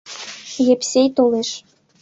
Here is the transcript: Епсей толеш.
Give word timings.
Епсей 0.73 1.07
толеш. 1.15 1.49